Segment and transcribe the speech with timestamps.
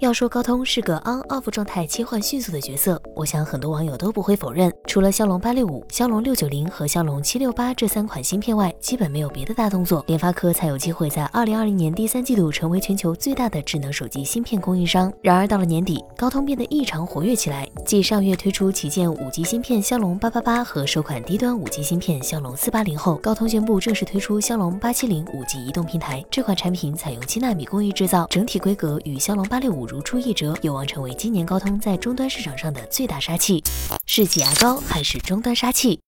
[0.00, 4.72] 要说高通是个 on off 状态切换迅速的角色，我想很多网友都不会否认。
[4.88, 15.12] 除了骁龙八六五、骁龙六九零和骁龙七六八这三款芯片外，基本没有别的大动作，联发科才有机会在二零二零年第三季度成为全球最大的智能手机芯片供应商。
[15.22, 17.64] 然而到了年底，高通变得异常活跃起来。
[17.86, 26.22] 继上月推出旗舰五 G 芯片骁龙八八八和首款低端五 G 芯片骁龙四八零后，高通宣布正式推出骁龙八七零五 G 移动平台。
[26.32, 30.56] 这款产品采用七纳米工艺制造，整体规格与骁龙八六五如出一辙。
[30.62, 33.62] 有望成为今年高通在终端市场上的最大杀器，
[34.06, 36.00] 是挤牙膏还是终端杀器？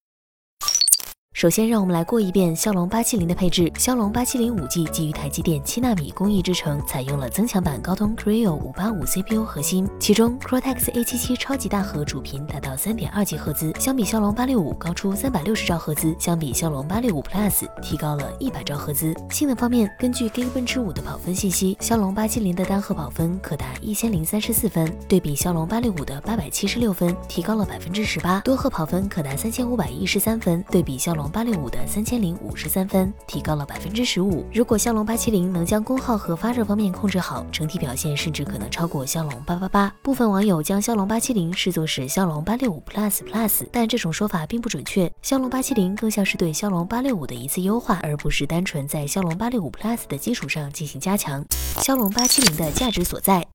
[1.37, 3.71] 首先，让我们来过一遍骁龙八七零的配置。
[3.77, 19.13] 骁龙八七零五 G 基于台积电七纳米工艺制成，采用了增强版高通 Creo 五八五 CPU 核心，其中 Cortex A 七七超级大核主频达到三点二 G 赫兹，相比骁龙八六五高出三百六十兆赫兹，相比骁龙八六五 Plus 提高了一百兆赫兹。
[19.29, 34.45] 性能方面，根据 Geekbench 五的跑分信息，骁龙八七零的单核跑分可达一千零三十四分，对比骁龙八六五的八百七十六分，提高了百分之十八；多核跑分可达三千五百一十三分，对比骁龙八六五的三千零五十三分，提高了百分之十五。
[34.53, 39.93] 如果骁龙八七零能将功耗和发热方面控制好，整体表现甚至可能超过骁龙八八八。
[40.01, 45.11] 部分网友将骁龙八七零视作是骁龙八六五 Plus Plus，但这种说法并不准确。
[45.21, 51.43] 骁龙八七零更像是对骁龙八六五的一次优化，而不是单纯在骁龙八六五 Plus 的基础上进行加强。
[51.81, 53.47] 骁龙八七零的价值所在。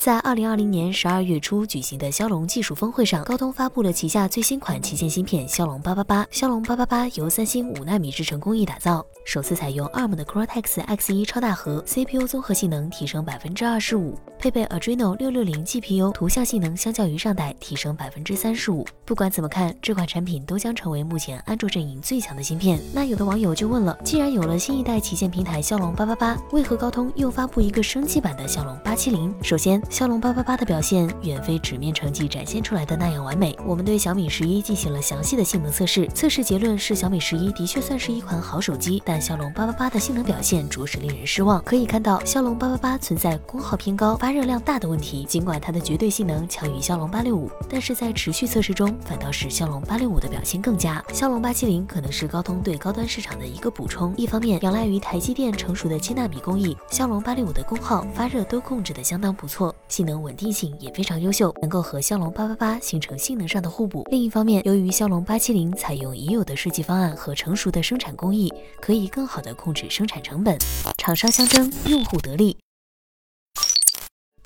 [0.00, 6.26] 在二零二零年十二月初举行的骁龙技术峰会上，高通发布了旗下最新款旗舰芯片骁龙八八八。
[6.30, 18.86] 骁龙八八八由三星五纳米制程工艺打造，首次采用 ARM 的 Cortex X1 超大核，CPU 综合性能提升百分之二十五，配备 Adreno 六六零 GPU，图像性能相较于上代提升百分之三十五。
[19.04, 22.80] 不管怎么看，这款产品都将成为目前安卓阵营最强的芯片。
[22.94, 29.34] 那有的网友就问了，既然有了新一代旗舰平台骁龙八八八，为何高通又发布一个升级版的骁龙八七零？
[29.42, 33.54] 首先，骁龙八八八的表现远非纸面成绩展现出来的那样完美。
[33.66, 41.62] 我们对小米十一进行了详细的性能测试，测试结论是小米十一的确算是一款好手机，但骁龙八八八的性能表现着实令人失望。
[41.62, 45.24] 可以看到，骁龙八八八存在功耗偏高、发发热量大的问题。
[45.24, 51.04] 尽管它的绝对性能强于骁龙八六五，但是在持续测试中，反倒是骁龙八六五的表现更佳。
[51.12, 54.14] 骁龙八七零可能是高通对高端市场的一个补充。
[54.16, 60.22] 一方面，仰赖于台积电成熟的七纳米工艺，骁龙八六五的功耗、发热都控制的相当不错，性能。
[60.22, 64.06] 稳定性也非常优秀，能够和骁龙八八八形成性能上的互补。
[64.12, 70.56] 另一方面，由于骁龙八七零采用已有的设计方案和成熟的生产工艺，可以更好的控制生产成本，
[70.98, 72.56] 厂商相争，用户得利。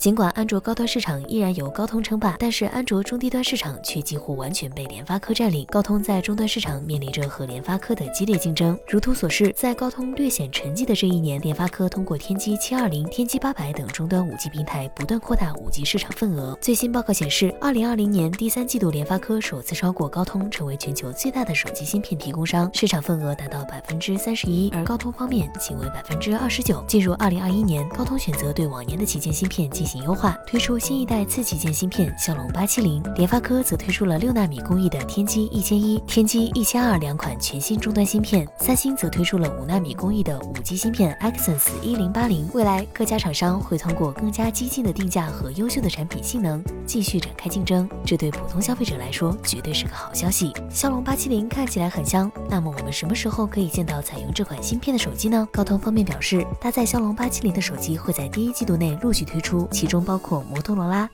[0.05, 5.65] 尽管安卓高端市场依然由高通称霸，但是安卓中低端市场却几乎完全被联发科占领。
[5.71, 8.79] 高通在终端市场面临着和联发科的激烈竞争。
[8.87, 16.55] 如图所示，在高通略显沉寂的这一年，联发科通过天玑七二零、天玑八百等终端五 G 平台，不断扩大五 G 市场份额。
[16.61, 26.85] 最新报告显示，二零二零年第三季度，联发科首次超过高通，成为全球最大的手机芯片提供商，市场份额达到百分之三十一，而高通方面仅为百分之二十九。
[26.87, 29.94] 进入二零二一年，高通选择对往年的旗舰芯片进行。
[30.03, 42.49] 优化推出新一代次旗舰芯片骁龙八七零，联发科则推出了六纳米工艺的天玑一千一、天玑一千二两款全新终端芯片，三星则推出了五纳米工艺的五 G 芯片 Exynos 一零八零。
[42.53, 50.53] 未来各家厂商会通过更加激进的定价和优秀的产品性能，继续展开竞争，这对普通消费者来说绝对是个好消息。
[50.71, 55.49] 骁龙八七零看起来很香，那么我们什么时候可以见到采用这款芯片的手机呢？
[55.53, 59.69] 高通方面表示，搭载骁龙八七零的手机会在第一季度内陆续推出。
[59.85, 61.07] 其中包括摩托罗拉、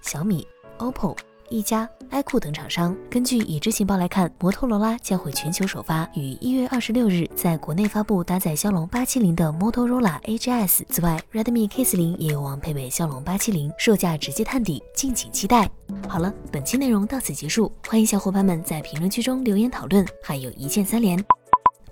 [0.00, 0.46] 小米、
[0.78, 1.14] OPPO、
[1.50, 2.96] 一加、iQOO 等厂商。
[3.10, 10.84] 根据已知情报来看，摩托罗拉将会全球首发，于一月二十六日在国内发布搭载骁龙八七零的摩托罗拉 AGS。
[10.88, 15.70] 此外，Redmi K 四零也有望配备骁龙八七零，售价直接探底，敬请期待。
[16.08, 21.22] 好了，本期内容到此结束，欢迎小伙伴们在评论区中留言讨论，还有一键三连，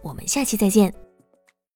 [0.00, 0.91] 我们下期再见。